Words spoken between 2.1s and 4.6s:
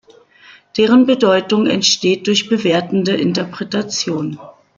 durch bewertende Interpretation.